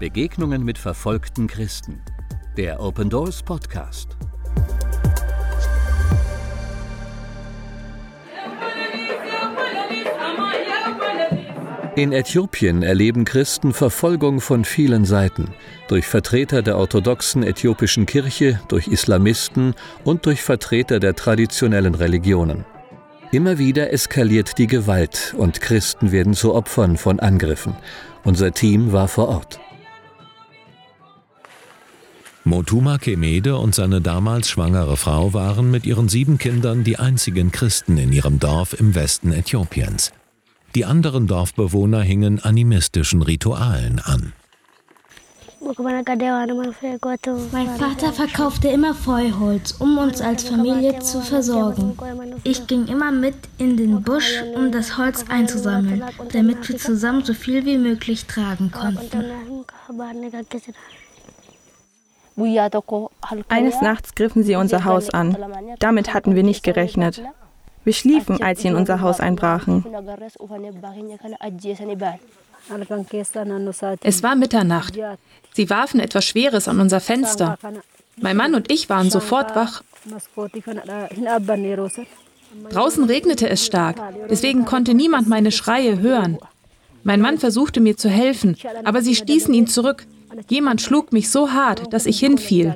Begegnungen 0.00 0.64
mit 0.64 0.78
verfolgten 0.78 1.46
Christen. 1.46 2.00
Der 2.56 2.80
Open 2.80 3.10
Doors 3.10 3.42
Podcast. 3.42 4.16
In 11.96 12.12
Äthiopien 12.12 12.82
erleben 12.82 13.26
Christen 13.26 13.74
Verfolgung 13.74 14.40
von 14.40 14.64
vielen 14.64 15.04
Seiten, 15.04 15.48
durch 15.88 16.06
Vertreter 16.06 16.62
der 16.62 16.78
orthodoxen 16.78 17.42
äthiopischen 17.42 18.06
Kirche, 18.06 18.58
durch 18.68 18.88
Islamisten 18.88 19.74
und 20.04 20.24
durch 20.24 20.40
Vertreter 20.40 20.98
der 20.98 21.14
traditionellen 21.14 21.94
Religionen. 21.94 22.64
Immer 23.32 23.58
wieder 23.58 23.92
eskaliert 23.92 24.56
die 24.56 24.66
Gewalt 24.66 25.34
und 25.36 25.60
Christen 25.60 26.10
werden 26.10 26.32
zu 26.32 26.54
Opfern 26.54 26.96
von 26.96 27.20
Angriffen. 27.20 27.74
Unser 28.24 28.52
Team 28.52 28.92
war 28.92 29.06
vor 29.06 29.28
Ort. 29.28 29.60
Motuma 32.44 32.96
Kemede 32.96 33.56
und 33.56 33.74
seine 33.74 34.00
damals 34.00 34.48
schwangere 34.48 34.96
Frau 34.96 35.34
waren 35.34 35.70
mit 35.70 35.84
ihren 35.84 36.08
sieben 36.08 36.38
Kindern 36.38 36.84
die 36.84 36.98
einzigen 36.98 37.52
Christen 37.52 37.98
in 37.98 38.12
ihrem 38.12 38.38
Dorf 38.38 38.78
im 38.78 38.94
Westen 38.94 39.32
Äthiopiens. 39.32 40.12
Die 40.74 40.86
anderen 40.86 41.26
Dorfbewohner 41.26 42.00
hingen 42.00 42.40
animistischen 42.40 43.22
Ritualen 43.22 43.98
an. 43.98 44.32
Mein 47.52 47.68
Vater 47.76 48.12
verkaufte 48.14 48.68
immer 48.68 48.94
Feuerholz, 48.94 49.72
um 49.72 49.98
uns 49.98 50.22
als 50.22 50.44
Familie 50.44 50.98
zu 51.00 51.20
versorgen. 51.20 51.98
Ich 52.44 52.66
ging 52.66 52.86
immer 52.86 53.12
mit 53.12 53.34
in 53.58 53.76
den 53.76 54.02
Busch, 54.02 54.42
um 54.54 54.72
das 54.72 54.96
Holz 54.96 55.26
einzusammeln, 55.28 56.02
damit 56.32 56.66
wir 56.66 56.78
zusammen 56.78 57.22
so 57.24 57.34
viel 57.34 57.66
wie 57.66 57.76
möglich 57.76 58.24
tragen 58.24 58.70
konnten. 58.70 59.24
Eines 63.48 63.80
Nachts 63.80 64.14
griffen 64.14 64.42
sie 64.42 64.56
unser 64.56 64.84
Haus 64.84 65.10
an. 65.10 65.36
Damit 65.78 66.14
hatten 66.14 66.34
wir 66.34 66.42
nicht 66.42 66.62
gerechnet. 66.62 67.22
Wir 67.84 67.92
schliefen, 67.92 68.42
als 68.42 68.62
sie 68.62 68.68
in 68.68 68.76
unser 68.76 69.00
Haus 69.00 69.20
einbrachen. 69.20 69.84
Es 74.02 74.22
war 74.22 74.36
Mitternacht. 74.36 74.98
Sie 75.54 75.70
warfen 75.70 76.00
etwas 76.00 76.24
Schweres 76.24 76.68
an 76.68 76.80
unser 76.80 77.00
Fenster. 77.00 77.58
Mein 78.16 78.36
Mann 78.36 78.54
und 78.54 78.70
ich 78.70 78.88
waren 78.88 79.10
sofort 79.10 79.56
wach. 79.56 79.82
Draußen 82.70 83.04
regnete 83.04 83.48
es 83.48 83.64
stark, 83.64 83.96
deswegen 84.28 84.64
konnte 84.64 84.94
niemand 84.94 85.28
meine 85.28 85.52
Schreie 85.52 86.00
hören. 86.00 86.38
Mein 87.02 87.20
Mann 87.20 87.38
versuchte 87.38 87.80
mir 87.80 87.96
zu 87.96 88.08
helfen, 88.10 88.56
aber 88.84 89.02
sie 89.02 89.14
stießen 89.14 89.54
ihn 89.54 89.66
zurück. 89.66 90.06
Jemand 90.48 90.80
schlug 90.80 91.12
mich 91.12 91.30
so 91.30 91.52
hart, 91.52 91.92
dass 91.92 92.06
ich 92.06 92.18
hinfiel. 92.18 92.74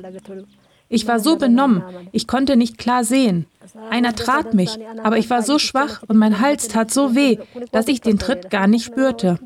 Ich 0.87 1.07
war 1.07 1.19
so 1.19 1.35
benommen, 1.35 1.83
ich 2.11 2.27
konnte 2.27 2.55
nicht 2.55 2.77
klar 2.77 3.03
sehen. 3.03 3.47
Einer 3.89 4.15
trat 4.15 4.53
mich, 4.53 4.77
aber 5.03 5.17
ich 5.17 5.29
war 5.29 5.41
so 5.41 5.57
schwach 5.57 6.03
und 6.07 6.17
mein 6.17 6.39
Hals 6.39 6.67
tat 6.67 6.91
so 6.91 7.15
weh, 7.15 7.37
dass 7.71 7.87
ich 7.87 8.01
den 8.01 8.19
Tritt 8.19 8.49
gar 8.49 8.67
nicht 8.67 8.85
spürte. 8.85 9.39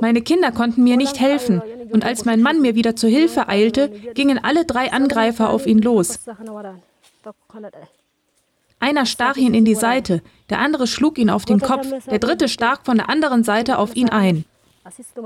Meine 0.00 0.22
Kinder 0.22 0.52
konnten 0.52 0.84
mir 0.84 0.96
nicht 0.96 1.18
helfen, 1.18 1.62
und 1.90 2.04
als 2.04 2.24
mein 2.24 2.40
Mann 2.40 2.60
mir 2.60 2.74
wieder 2.74 2.94
zur 2.94 3.10
Hilfe 3.10 3.48
eilte, 3.48 3.88
gingen 4.14 4.38
alle 4.42 4.64
drei 4.64 4.92
Angreifer 4.92 5.50
auf 5.50 5.66
ihn 5.66 5.80
los. 5.80 6.20
Einer 8.80 9.06
stach 9.06 9.36
ihn 9.36 9.54
in 9.54 9.64
die 9.64 9.74
Seite, 9.74 10.22
der 10.50 10.60
andere 10.60 10.86
schlug 10.86 11.18
ihn 11.18 11.30
auf 11.30 11.44
den 11.44 11.60
Kopf, 11.60 11.88
der 12.06 12.20
dritte 12.20 12.48
stach 12.48 12.84
von 12.84 12.98
der 12.98 13.08
anderen 13.08 13.42
Seite 13.42 13.78
auf 13.78 13.96
ihn 13.96 14.08
ein. 14.08 14.44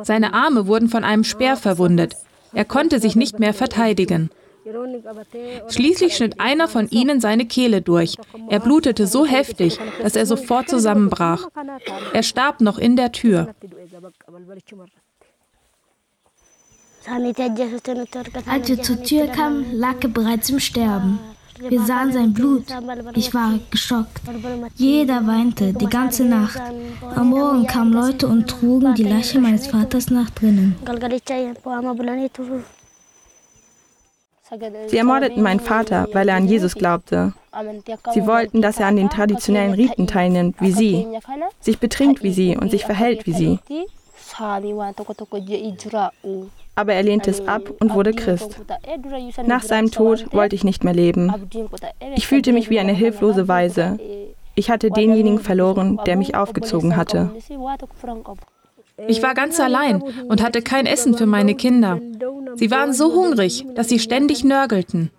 Seine 0.02 0.34
Arme 0.34 0.66
wurden 0.66 0.88
von 0.88 1.05
einem 1.05 1.24
Speer 1.24 1.56
verwundet. 1.56 2.14
Er 2.52 2.64
konnte 2.64 3.00
sich 3.00 3.16
nicht 3.16 3.38
mehr 3.38 3.55
verteidigen. 3.55 4.30
Schließlich 5.68 6.16
schnitt 6.16 6.38
einer 6.38 6.68
von 6.68 6.88
ihnen 6.88 7.20
seine 7.20 7.46
Kehle 7.46 7.83
durch. 7.83 8.17
Er 8.48 8.61
blutete 8.61 9.06
so 9.06 9.27
heftig, 9.27 9.78
dass 10.02 10.14
er 10.14 10.27
sofort 10.27 10.68
zusammenbrach. 10.68 11.48
Er 12.12 12.23
starb 12.23 12.61
noch 12.61 12.78
in 12.78 12.96
der 12.96 13.12
Tür. 13.12 13.55
Als 18.46 18.68
wir 18.68 18.83
zur 18.83 19.02
Tür 19.02 19.27
kamen, 19.27 19.73
lag 19.73 19.96
er 20.02 20.08
bereits 20.08 20.50
im 20.50 20.61
Sterben. 20.61 21.18
Wir 21.68 21.83
sahen 21.83 22.12
sein 22.12 22.33
Blut. 22.33 22.64
Ich 23.14 23.33
war 23.34 23.58
geschockt. 23.70 24.20
Jeder 24.77 25.27
weinte 25.27 25.73
die 25.73 25.86
ganze 25.86 26.24
Nacht. 26.24 26.61
Am 27.14 27.30
Morgen 27.30 27.67
kamen 27.67 27.92
Leute 27.92 28.27
und 28.27 28.48
trugen 28.48 28.95
die 28.95 29.05
Leiche 29.05 29.40
meines 29.40 29.67
Vaters 29.67 30.11
nach 30.11 30.30
drinnen. 30.30 30.77
Sie 34.89 34.98
ermordeten 34.98 35.42
meinen 35.42 35.61
Vater, 35.61 36.08
weil 36.12 36.28
er 36.28 36.36
an 36.36 36.46
Jesus 36.46 36.74
glaubte. 36.74 37.33
Sie 38.12 38.27
wollten, 38.27 38.61
dass 38.61 38.80
er 38.80 38.86
an 38.86 38.96
den 38.96 39.08
traditionellen 39.08 39.73
Riten 39.73 40.06
teilnimmt, 40.06 40.61
wie 40.61 40.73
sie, 40.73 41.06
sich 41.61 41.79
betrinkt 41.79 42.23
wie 42.23 42.33
sie 42.33 42.56
und 42.56 42.70
sich 42.70 42.84
verhält 42.84 43.27
wie 43.27 43.33
sie. 43.33 43.58
Aber 46.74 46.94
er 46.94 47.02
lehnte 47.02 47.30
es 47.30 47.46
ab 47.46 47.70
und 47.80 47.94
wurde 47.94 48.12
Christ. 48.12 48.60
Nach 49.46 49.62
seinem 49.62 49.90
Tod 49.90 50.33
wollte 50.33 50.56
ich 50.56 50.64
nicht 50.64 50.84
mehr 50.84 50.94
leben. 50.94 51.33
Ich 52.14 52.27
fühlte 52.27 52.52
mich 52.52 52.70
wie 52.70 52.78
eine 52.78 52.92
hilflose 52.92 53.46
Weise. 53.46 53.98
Ich 54.55 54.70
hatte 54.70 54.90
denjenigen 54.90 55.38
verloren, 55.38 56.00
der 56.06 56.16
mich 56.16 56.34
aufgezogen 56.34 56.96
hatte. 56.96 57.30
Ich 59.08 59.22
war 59.22 59.34
ganz 59.34 59.58
allein 59.61 60.02
und 60.28 60.42
hatte 60.42 60.62
kein 60.62 60.86
Essen 60.86 61.16
für 61.16 61.27
meine 61.27 61.55
Kinder. 61.55 62.00
Sie 62.55 62.70
waren 62.70 62.92
so 62.92 63.12
hungrig, 63.14 63.66
dass 63.74 63.88
sie 63.88 63.98
ständig 63.98 64.44
nörgelten. 64.44 65.11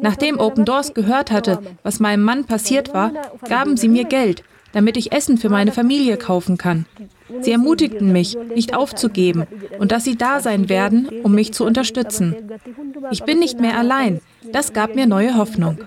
Nachdem 0.00 0.38
Open 0.40 0.64
Doors 0.64 0.94
gehört 0.94 1.30
hatte, 1.30 1.60
was 1.82 2.00
meinem 2.00 2.22
Mann 2.22 2.44
passiert 2.44 2.92
war, 2.92 3.12
gaben 3.48 3.76
sie 3.76 3.88
mir 3.88 4.04
Geld, 4.04 4.42
damit 4.72 4.96
ich 4.96 5.12
Essen 5.12 5.38
für 5.38 5.48
meine 5.48 5.72
Familie 5.72 6.16
kaufen 6.16 6.58
kann. 6.58 6.86
Sie 7.42 7.52
ermutigten 7.52 8.12
mich, 8.12 8.36
nicht 8.54 8.74
aufzugeben 8.74 9.46
und 9.78 9.92
dass 9.92 10.04
sie 10.04 10.16
da 10.16 10.40
sein 10.40 10.68
werden, 10.68 11.08
um 11.22 11.34
mich 11.34 11.52
zu 11.52 11.64
unterstützen. 11.64 12.34
Ich 13.10 13.24
bin 13.24 13.38
nicht 13.38 13.60
mehr 13.60 13.78
allein. 13.78 14.20
Das 14.52 14.72
gab 14.72 14.94
mir 14.94 15.06
neue 15.06 15.36
Hoffnung. 15.36 15.78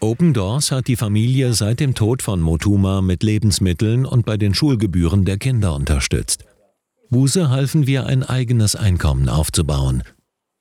Open 0.00 0.32
Doors 0.32 0.70
hat 0.70 0.88
die 0.88 0.96
Familie 0.96 1.52
seit 1.52 1.80
dem 1.80 1.94
Tod 1.94 2.22
von 2.22 2.40
Motuma 2.40 3.02
mit 3.02 3.22
Lebensmitteln 3.22 4.06
und 4.06 4.26
bei 4.26 4.36
den 4.36 4.54
Schulgebühren 4.54 5.24
der 5.24 5.38
Kinder 5.38 5.74
unterstützt. 5.74 6.44
Buse 7.10 7.50
halfen 7.50 7.86
wir, 7.86 8.06
ein 8.06 8.22
eigenes 8.22 8.74
Einkommen 8.74 9.28
aufzubauen. 9.28 10.02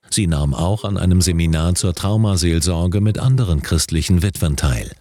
Sie 0.10 0.28
nahm 0.28 0.54
auch 0.54 0.84
an 0.84 0.98
einem 0.98 1.22
Seminar 1.22 1.76
zur 1.76 1.96
Traumaseelsorge 1.96 3.02
mit 3.02 3.20
anderen 3.20 3.62
christlichen 3.62 4.22
Witwen 4.22 4.56
teil. 4.56 4.92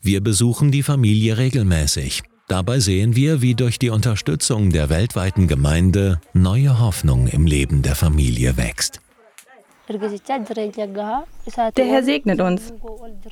Wir 0.00 0.20
besuchen 0.20 0.72
die 0.72 0.82
Familie 0.82 1.38
regelmäßig. 1.38 2.22
Dabei 2.48 2.80
sehen 2.80 3.16
wir, 3.16 3.40
wie 3.40 3.54
durch 3.54 3.78
die 3.78 3.90
Unterstützung 3.90 4.70
der 4.70 4.90
weltweiten 4.90 5.48
Gemeinde 5.48 6.20
neue 6.32 6.80
Hoffnung 6.80 7.26
im 7.28 7.46
Leben 7.46 7.82
der 7.82 7.94
Familie 7.94 8.56
wächst. 8.56 9.00
Der 9.88 11.86
Herr 11.86 12.02
segnet 12.02 12.40
uns. 12.40 12.72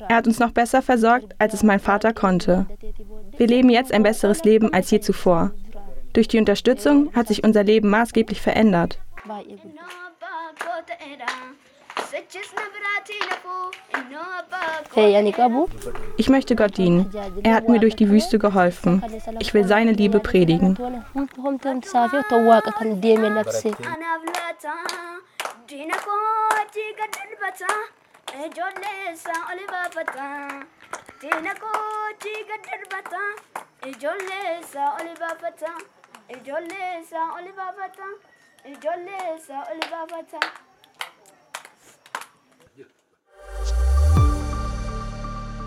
Er 0.09 0.15
hat 0.17 0.27
uns 0.27 0.39
noch 0.39 0.51
besser 0.51 0.81
versorgt, 0.81 1.33
als 1.39 1.53
es 1.53 1.63
mein 1.63 1.79
Vater 1.79 2.13
konnte. 2.13 2.65
Wir 3.37 3.47
leben 3.47 3.69
jetzt 3.69 3.93
ein 3.93 4.03
besseres 4.03 4.43
Leben 4.43 4.73
als 4.73 4.91
je 4.91 4.99
zuvor. 4.99 5.51
Durch 6.13 6.27
die 6.27 6.39
Unterstützung 6.39 7.13
hat 7.13 7.27
sich 7.27 7.43
unser 7.43 7.63
Leben 7.63 7.89
maßgeblich 7.89 8.41
verändert. 8.41 8.99
Ich 16.17 16.29
möchte 16.29 16.55
Gott 16.55 16.77
dienen. 16.77 17.11
Er 17.43 17.55
hat 17.55 17.69
mir 17.69 17.79
durch 17.79 17.95
die 17.95 18.09
Wüste 18.09 18.39
geholfen. 18.39 19.01
Ich 19.39 19.53
will 19.53 19.65
seine 19.65 19.93
Liebe 19.93 20.19
predigen. 20.19 20.77